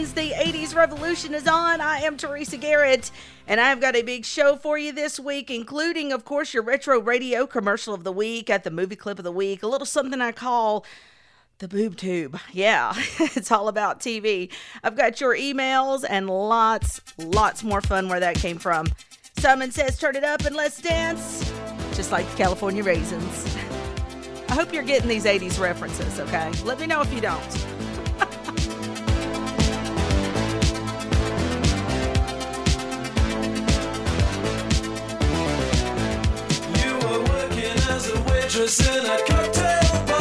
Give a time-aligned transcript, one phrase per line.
[0.00, 0.14] friends.
[0.14, 1.80] The 80s revolution is on.
[1.80, 3.10] I am Teresa Garrett,
[3.46, 7.00] and I've got a big show for you this week, including, of course, your retro
[7.00, 10.20] radio commercial of the week, at the movie clip of the week, a little something
[10.20, 10.84] I call
[11.58, 12.38] the boob tube.
[12.52, 14.50] Yeah, it's all about TV.
[14.82, 18.86] I've got your emails and lots, lots more fun where that came from.
[19.38, 21.52] Simon says, turn it up and let's dance,
[21.94, 23.56] just like the California Raisins.
[24.48, 26.50] I hope you're getting these 80s references, okay?
[26.64, 27.79] Let me know if you don't.
[38.50, 40.19] waitress in a cocktail bar.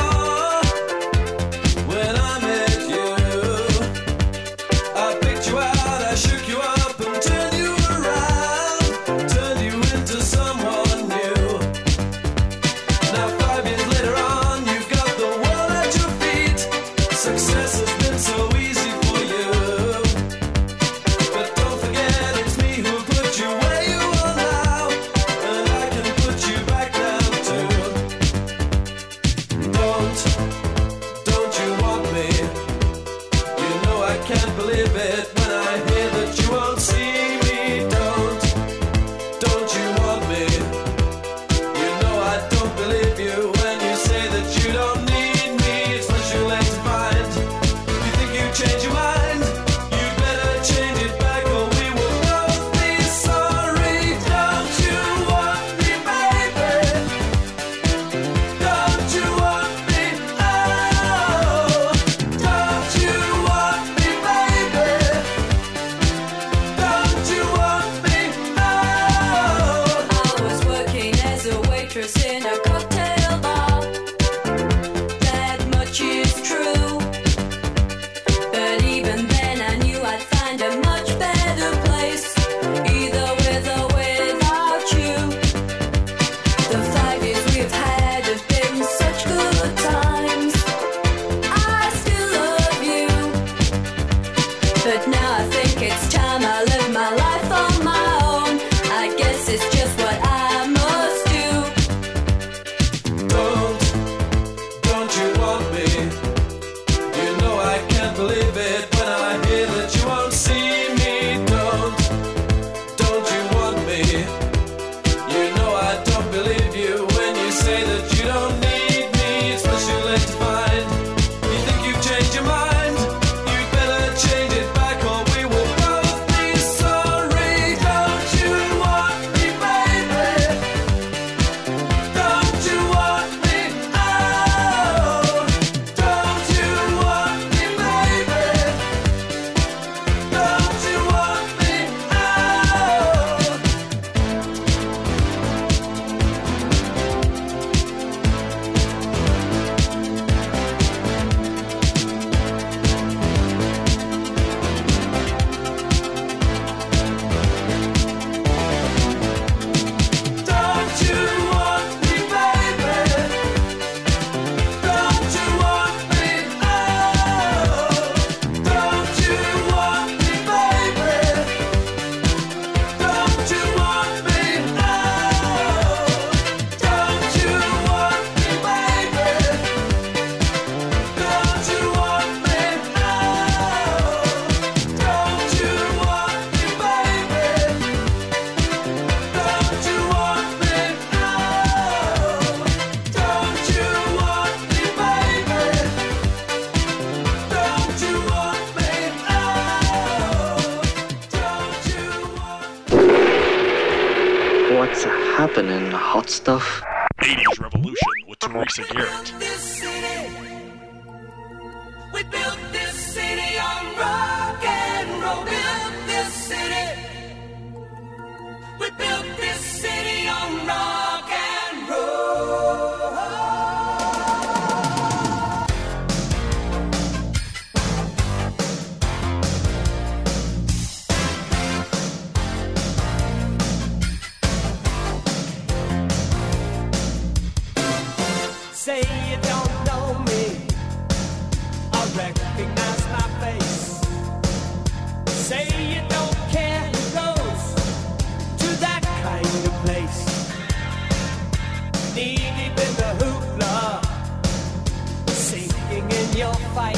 [256.40, 256.96] Your fight.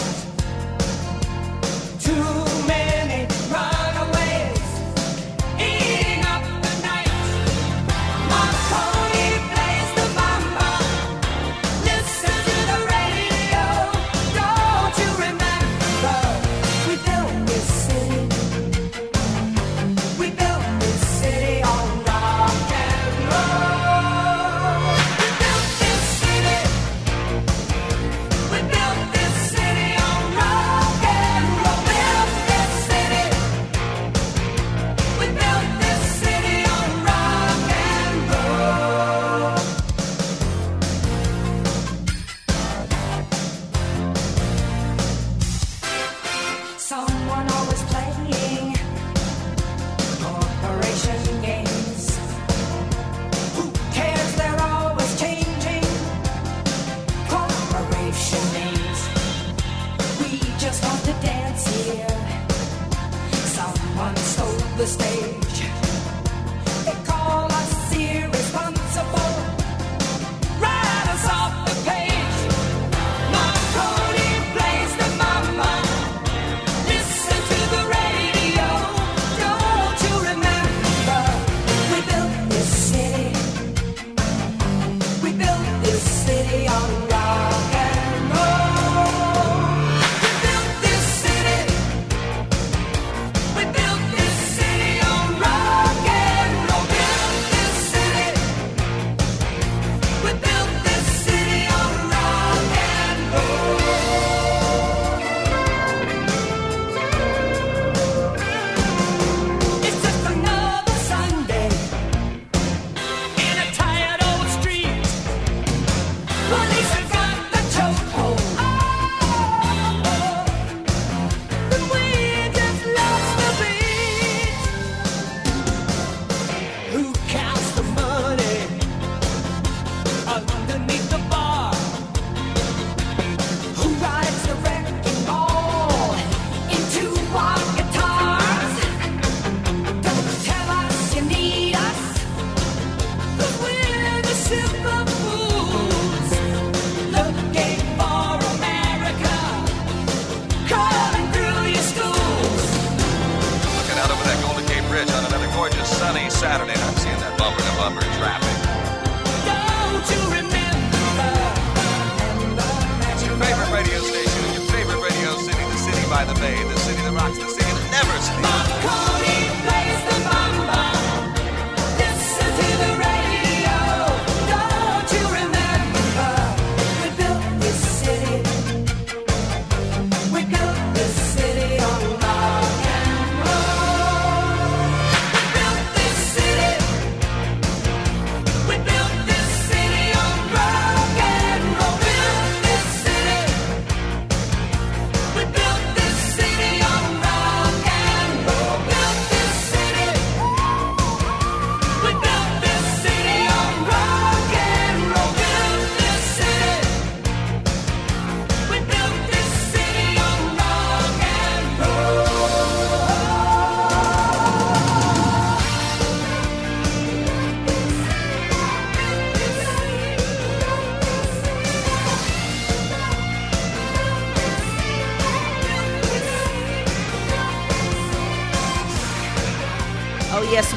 [2.00, 2.51] Too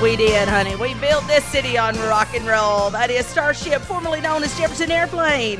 [0.04, 0.76] we did, honey.
[0.76, 2.90] We built this city on rock and roll.
[2.90, 5.56] That is Starship, formerly known as Jefferson Airplane.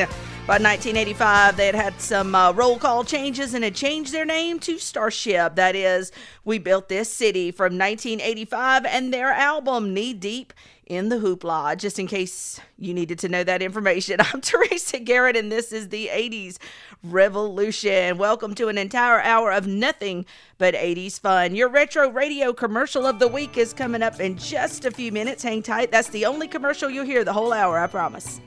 [0.46, 4.58] By 1985, they had had some uh, roll call changes and had changed their name
[4.58, 5.54] to Starship.
[5.54, 6.12] That is,
[6.44, 10.52] We Built This City from 1985 and their album, Knee Deep
[10.86, 11.76] in the Hoopla.
[11.76, 15.88] Just in case you needed to know that information, I'm Teresa Garrett, and this is
[15.88, 16.58] the 80s
[17.02, 18.18] Revolution.
[18.18, 20.26] Welcome to an entire hour of nothing
[20.58, 21.54] but 80s fun.
[21.54, 25.42] Your retro radio commercial of the week is coming up in just a few minutes.
[25.42, 25.90] Hang tight.
[25.90, 28.40] That's the only commercial you'll hear the whole hour, I promise.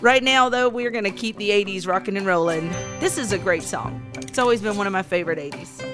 [0.00, 2.68] Right now, though, we're going to keep the 80s rocking and rolling.
[3.00, 4.04] This is a great song.
[4.18, 5.93] It's always been one of my favorite 80s.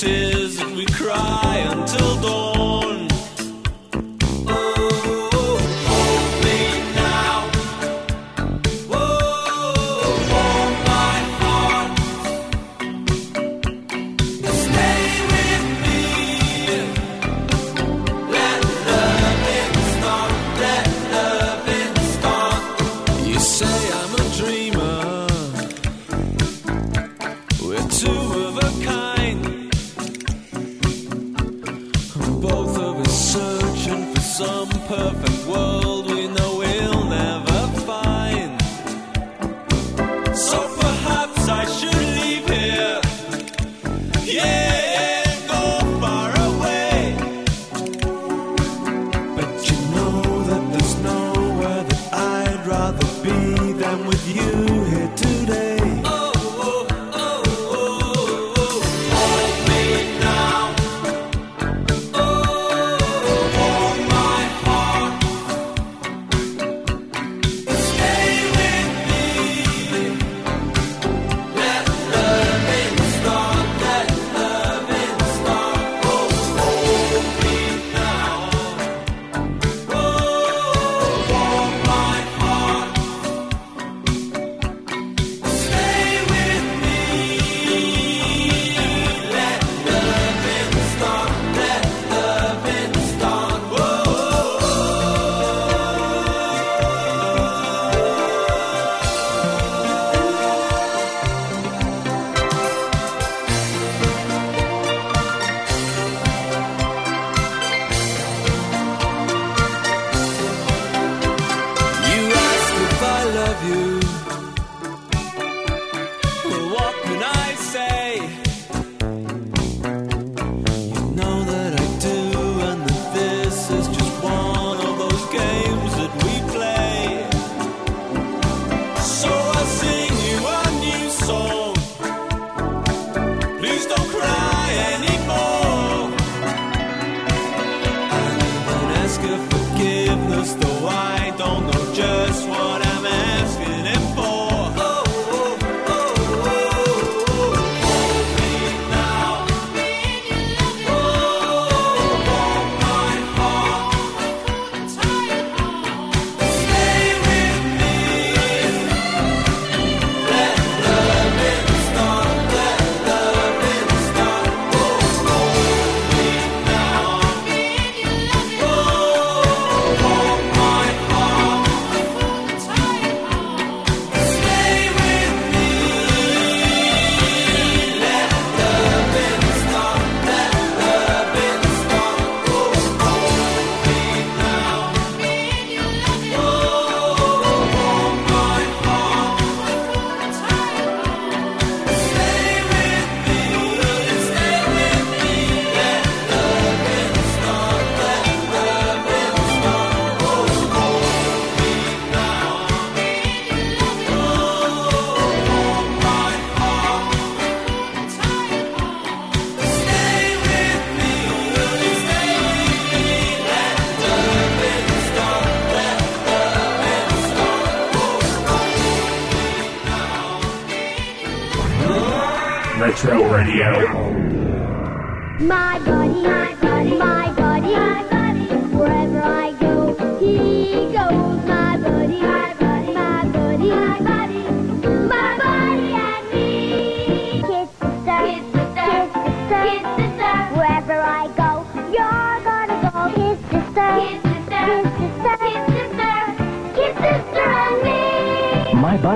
[0.00, 1.56] that we cry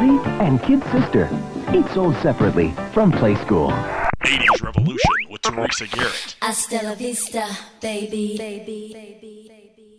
[0.03, 1.29] Buddy and Kid Sister.
[1.73, 3.71] Each sold separately from Playskool.
[4.25, 6.37] 80s Revolution with Teresa Garrett.
[6.41, 7.47] Hasta la vista,
[7.81, 8.37] baby.
[8.37, 9.92] baby, baby, baby.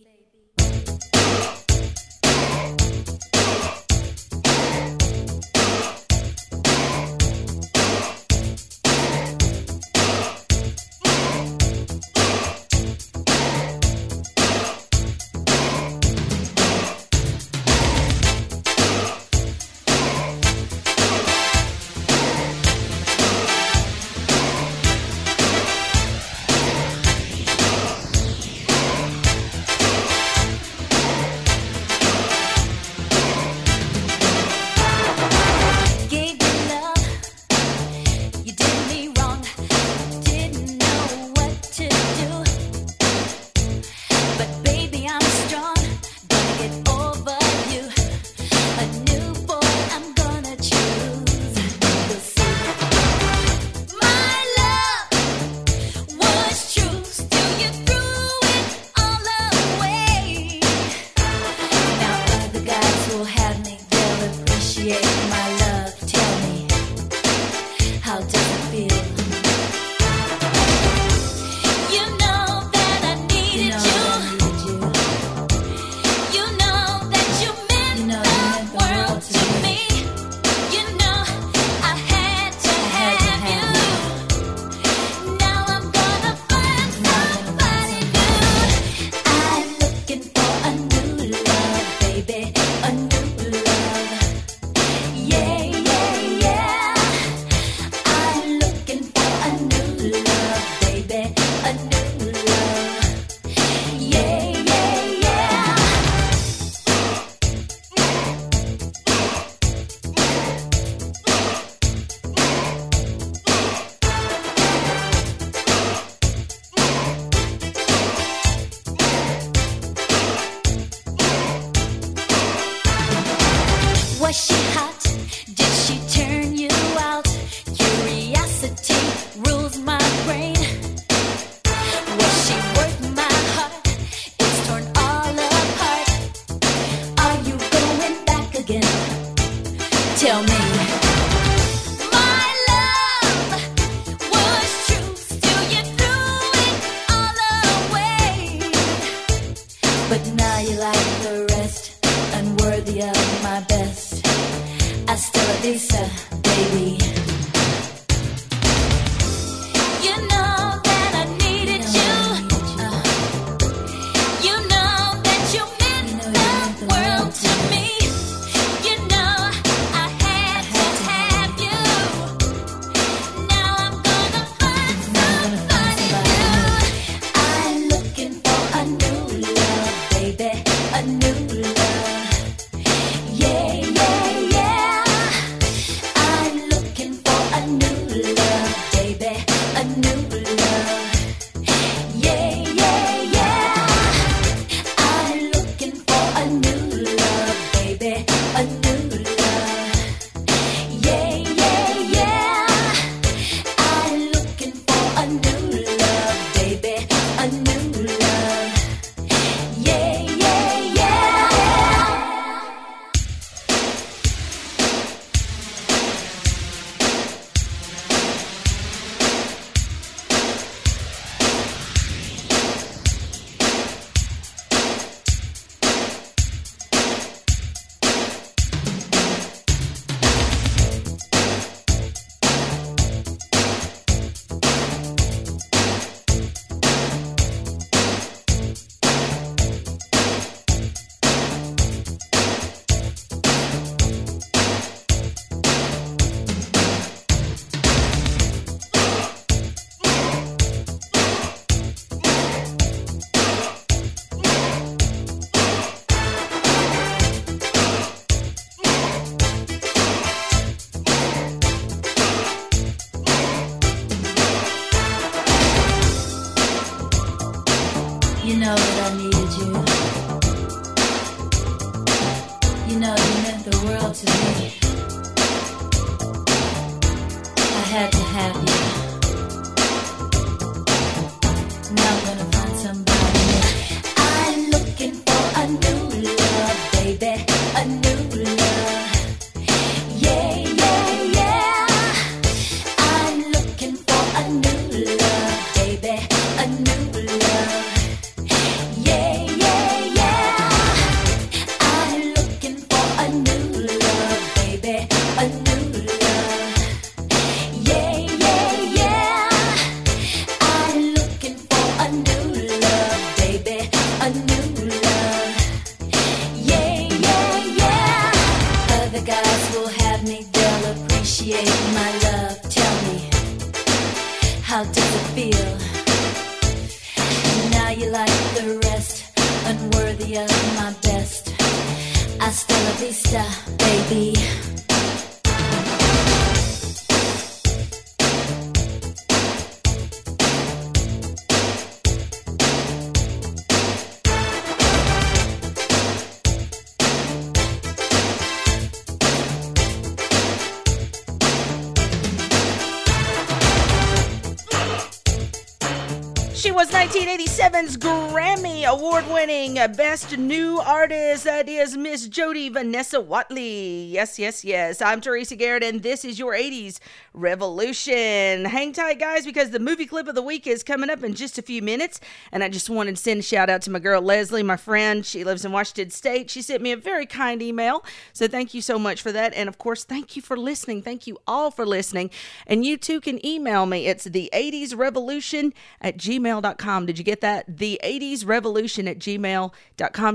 [359.29, 361.45] Winning Best New Artist.
[361.45, 364.03] That is Miss Jody Vanessa Watley.
[364.07, 365.01] Yes, yes, yes.
[365.01, 366.99] I'm Teresa Garrett, and this is your 80s
[367.33, 368.65] Revolution.
[368.65, 371.57] Hang tight, guys, because the movie clip of the week is coming up in just
[371.57, 372.19] a few minutes.
[372.51, 375.25] And I just wanted to send a shout out to my girl Leslie, my friend.
[375.25, 376.49] She lives in Washington State.
[376.49, 378.03] She sent me a very kind email.
[378.33, 379.53] So thank you so much for that.
[379.53, 381.01] And of course, thank you for listening.
[381.01, 382.31] Thank you all for listening.
[382.67, 384.07] And you too can email me.
[384.07, 387.05] It's the 80s Revolution at gmail.com.
[387.05, 387.77] Did you get that?
[387.77, 389.52] The 80s Revolution at gmail.com.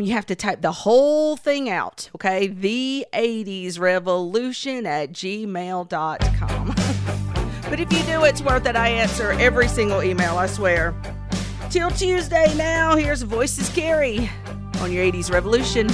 [0.00, 2.46] You have to type the whole thing out, okay?
[2.46, 6.66] The 80s Revolution at gmail.com.
[7.70, 8.76] but if you do, it's worth it.
[8.76, 10.94] I answer every single email, I swear.
[11.70, 14.30] Till Tuesday now, here's Voices Carry
[14.80, 15.88] on your 80s Revolution.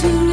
[0.00, 0.25] To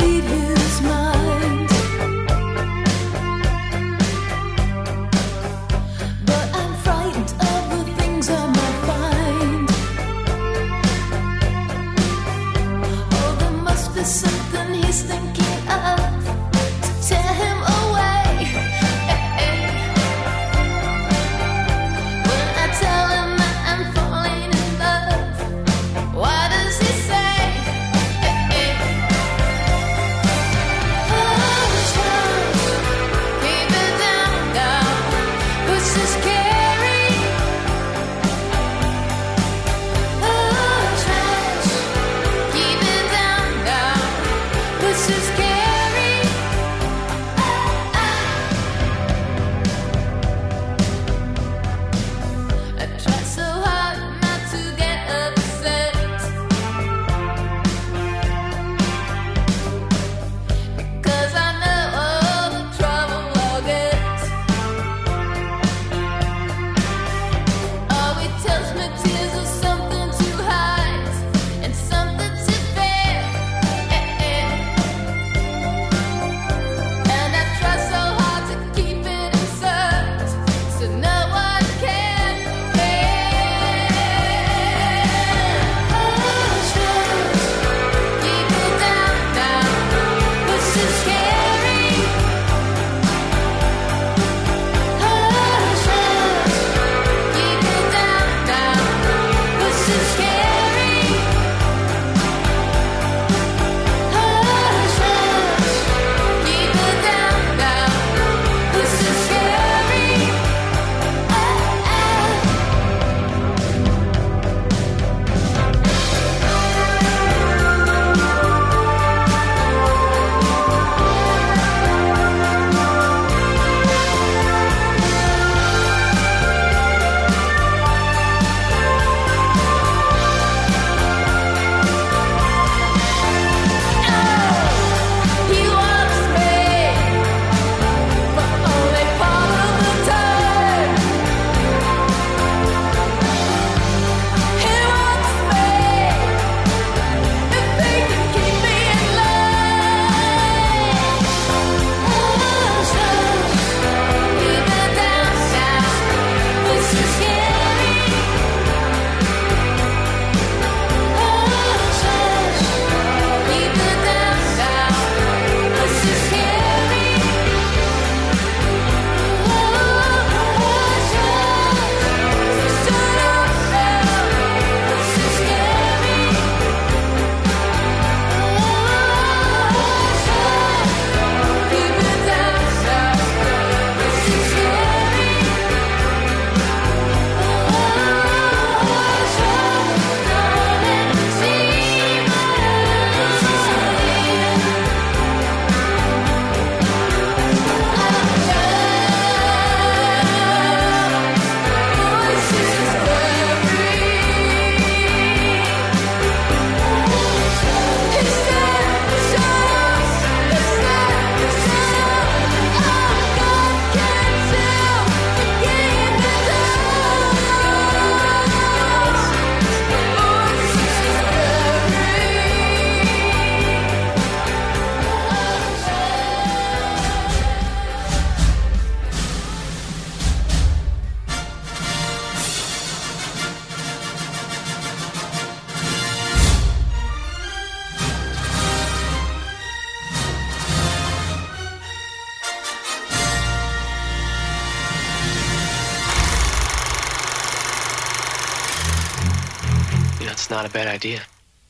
[250.74, 251.22] bad idea.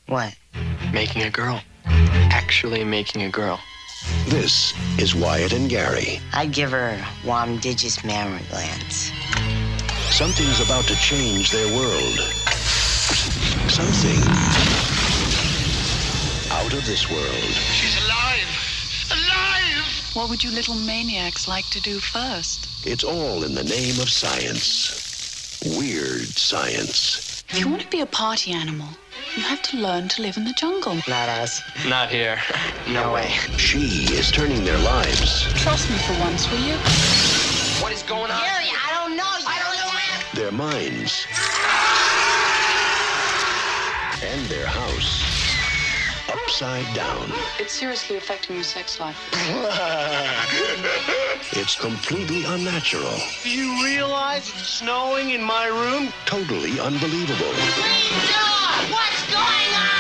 [0.08, 0.34] What?
[0.94, 1.62] Making a girl.
[1.86, 3.60] Actually making a girl.
[4.28, 6.22] This is Wyatt and Gary.
[6.32, 9.12] I'd give her warm digis mammary glands.
[10.10, 12.20] Something's about to change their world.
[13.70, 14.20] Something
[16.52, 17.54] out of this world.
[17.76, 18.48] She's alive!
[19.12, 20.16] Alive!
[20.16, 22.70] What would you little maniacs like to do first?
[22.88, 25.60] It's all in the name of science.
[25.78, 27.33] Weird science.
[27.54, 28.88] If you want to be a party animal,
[29.38, 30.96] you have to learn to live in the jungle.
[31.08, 31.62] Not us.
[31.88, 32.40] Not here.
[32.90, 33.30] No way.
[33.58, 36.74] She is turning their lives, Trust me for once, will you?
[37.80, 38.42] What is going on?
[38.42, 39.24] Gary, I don't know.
[39.38, 40.42] You I don't know.
[40.42, 41.28] their minds,
[44.24, 45.33] and their house
[46.34, 47.32] upside down.
[47.60, 49.18] It's seriously affecting your sex life.
[51.56, 56.12] It's completely unnatural, Do you realize it's snowing in my room?
[56.26, 57.54] totally unbelievable,
[58.90, 59.92] What's going on?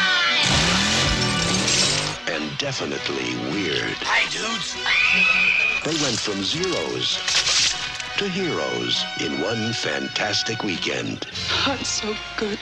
[2.33, 3.93] and definitely weird.
[4.01, 4.75] Hey, dudes.
[5.85, 7.19] They went from zeros
[8.17, 11.27] to heroes in one fantastic weekend.
[11.67, 12.57] That's so good.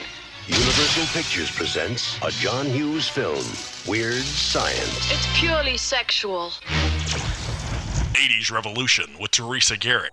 [0.48, 3.44] Universal Pictures presents a John Hughes film,
[3.86, 5.12] Weird Science.
[5.12, 6.50] It's purely sexual.
[8.14, 10.10] 80s Revolution with Teresa Garrett.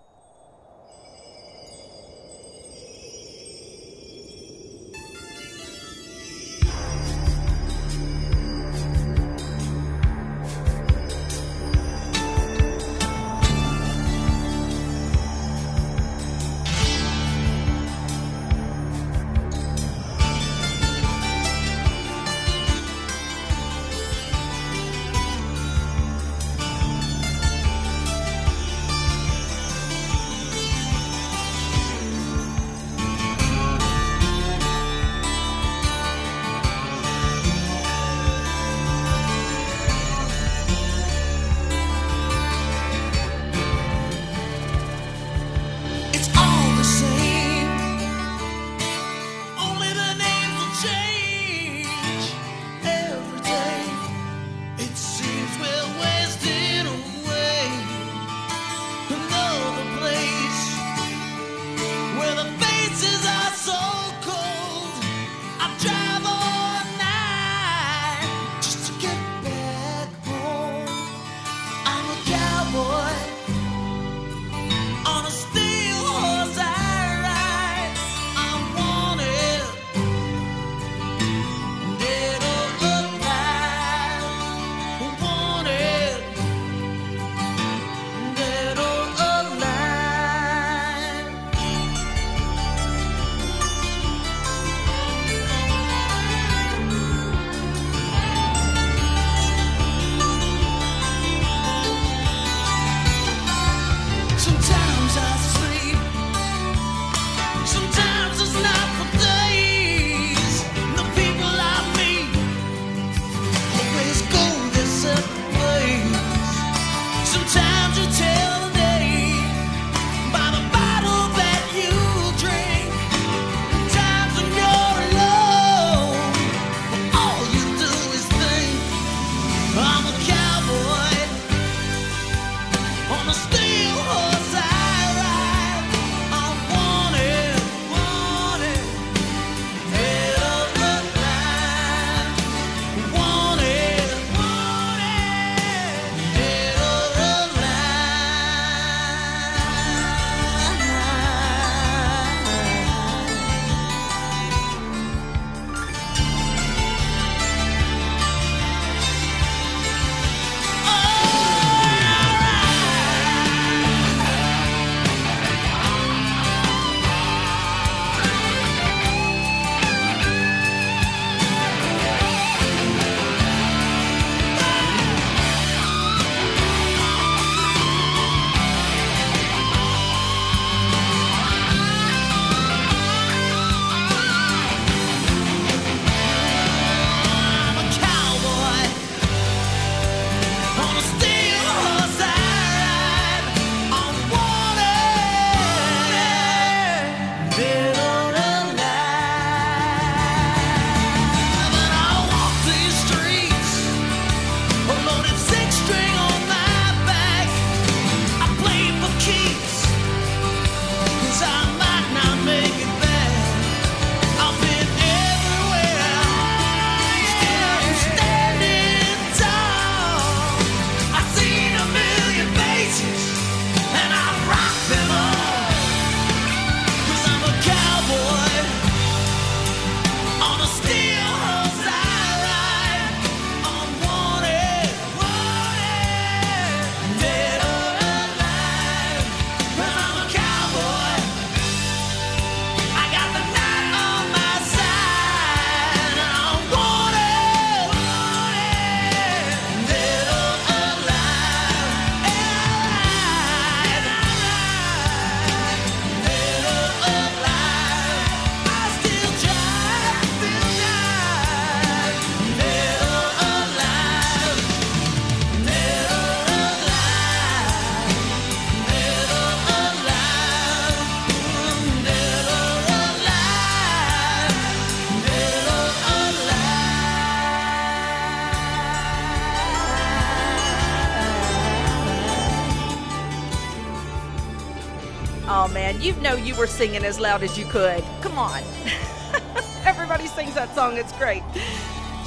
[286.59, 288.03] Were singing as loud as you could.
[288.19, 288.61] Come on.
[289.85, 290.97] Everybody sings that song.
[290.97, 291.41] It's great.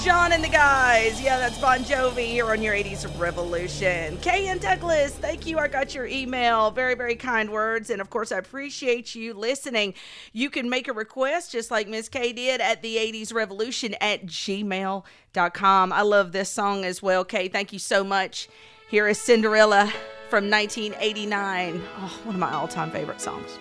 [0.02, 1.20] John and the guys.
[1.20, 4.16] Yeah, that's Bon Jovi here on your 80s Revolution.
[4.22, 5.58] Kay and Douglas, thank you.
[5.58, 6.70] I got your email.
[6.70, 7.90] Very, very kind words.
[7.90, 9.92] And of course, I appreciate you listening.
[10.32, 14.24] You can make a request just like Miss Kay did at the 80s Revolution at
[14.24, 15.92] gmail.com.
[15.92, 17.22] I love this song as well.
[17.22, 18.48] Kay, thank you so much.
[18.88, 19.92] Here is Cinderella
[20.30, 21.82] from 1989.
[21.98, 23.58] Oh, one of my all time favorite songs.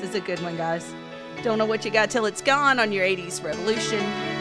[0.00, 0.94] This is a good one, guys.
[1.42, 4.39] Don't know what you got till it's gone on your 80s Revolution.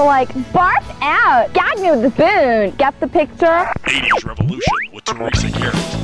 [0.00, 1.52] to like barf out.
[1.52, 2.76] Gag me with the spoon.
[2.76, 3.68] Get the picture?
[3.84, 5.99] 80s Revolution with Teresa Garrett.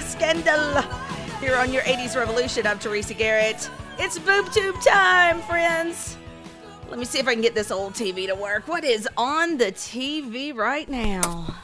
[0.00, 0.82] Scandal
[1.40, 2.66] here on your 80s Revolution.
[2.66, 3.68] I'm Teresa Garrett.
[3.98, 6.16] It's boob tube time, friends.
[6.88, 8.68] Let me see if I can get this old TV to work.
[8.68, 11.54] What is on the TV right now?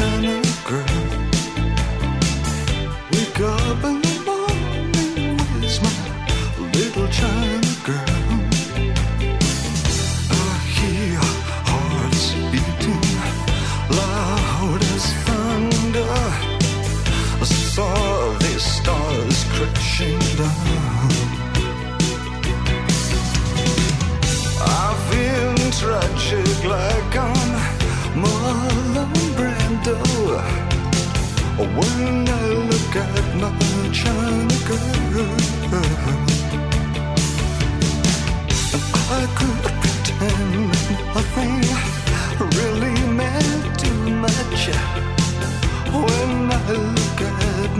[0.00, 0.49] China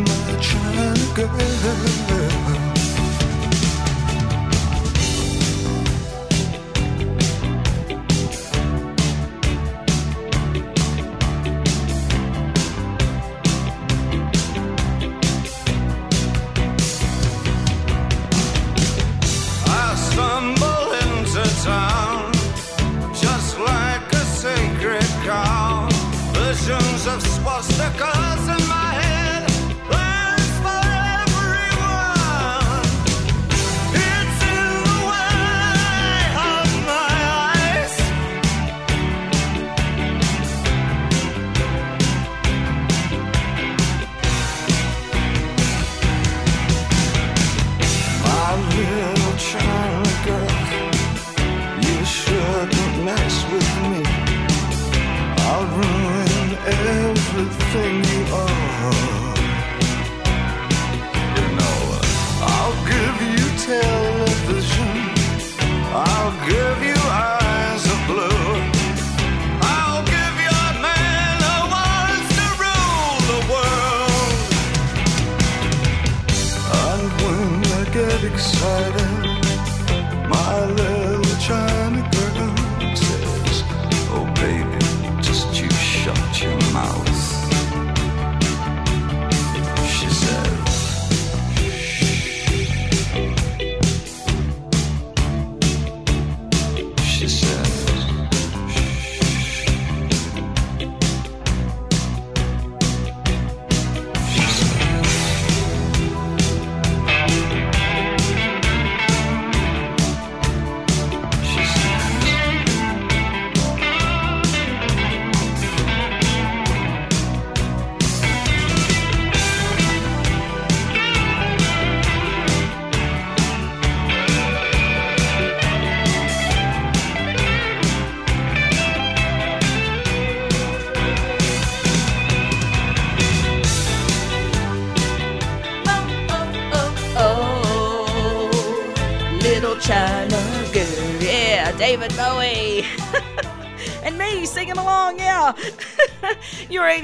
[0.04, 2.09] my China girl.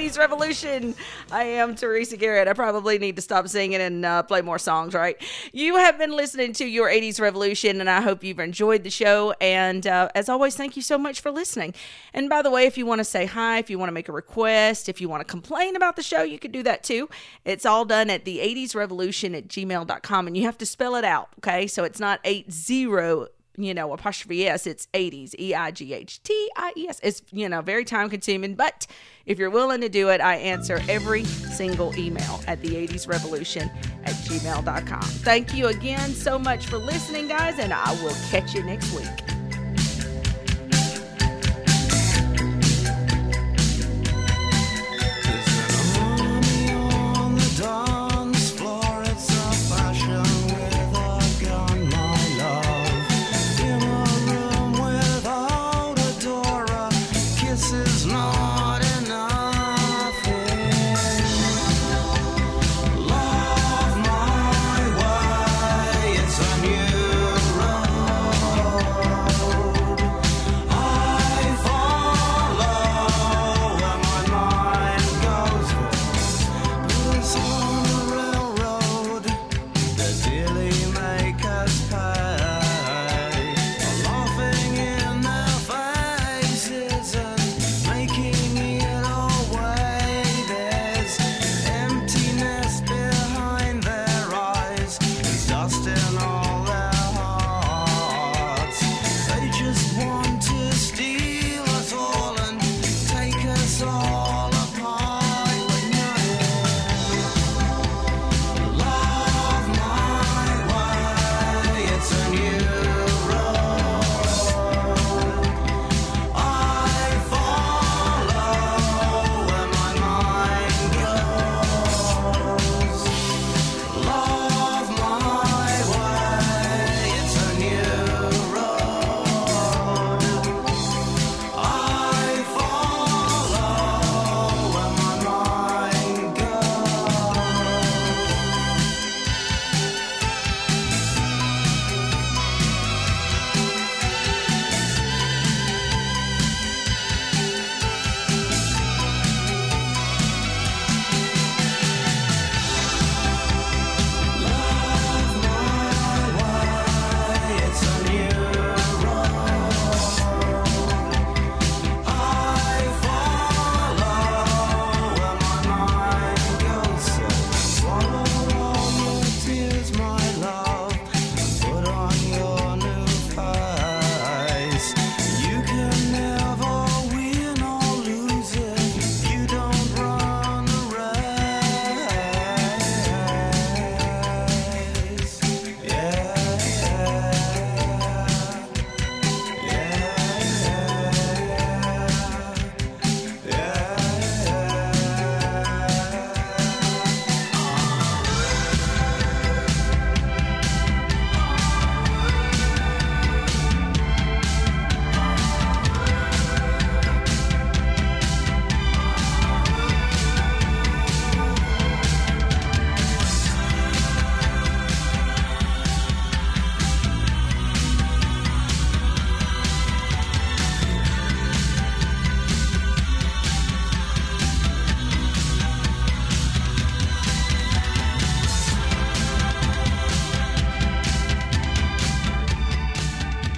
[0.07, 0.95] 80s revolution.
[1.31, 2.47] I am Teresa Garrett.
[2.47, 5.21] I probably need to stop singing and uh, play more songs, right?
[5.51, 9.33] You have been listening to Your 80s Revolution, and I hope you've enjoyed the show.
[9.41, 11.73] And uh, as always, thank you so much for listening.
[12.13, 14.07] And by the way, if you want to say hi, if you want to make
[14.07, 17.09] a request, if you want to complain about the show, you can do that too.
[17.43, 21.03] It's all done at the 80s revolution at gmail.com, and you have to spell it
[21.03, 21.67] out, okay?
[21.67, 22.87] So it's not 80
[23.57, 26.99] you know, apostrophe S, it's 80s, E I G H T I E S.
[27.03, 28.85] It's, you know, very time consuming, but
[29.25, 33.69] if you're willing to do it, I answer every single email at the 80s revolution
[34.05, 35.01] at gmail.com.
[35.01, 39.36] Thank you again so much for listening, guys, and I will catch you next week.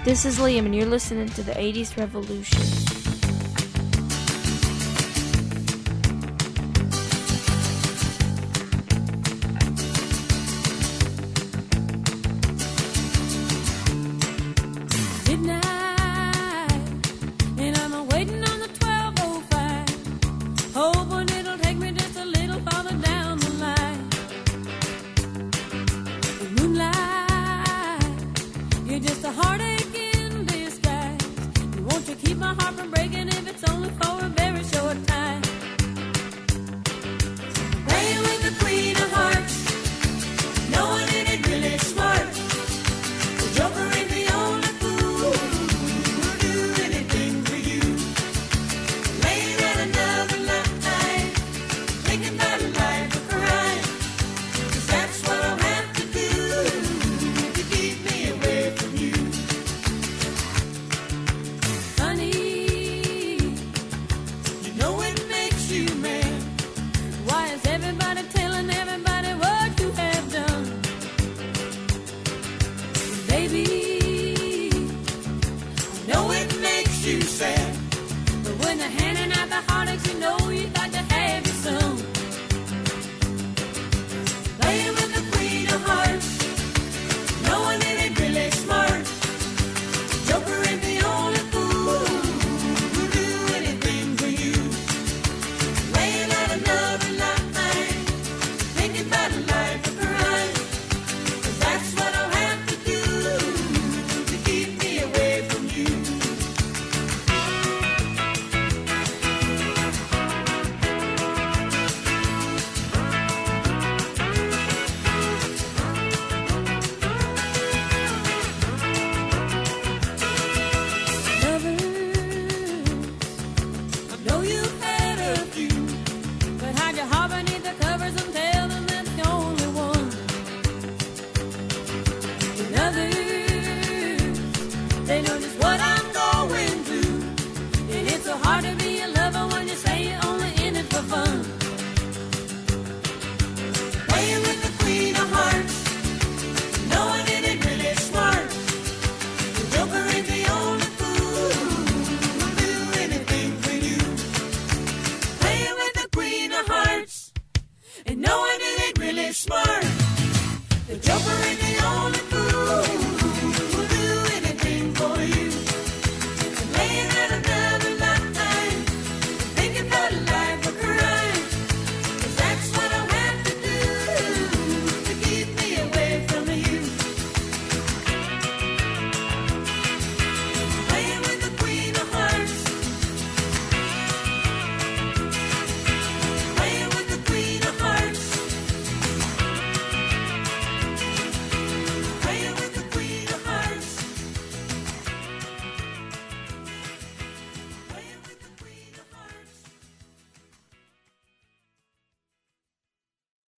[0.09, 2.98] This is Liam, and you're listening to the 80s Revolution.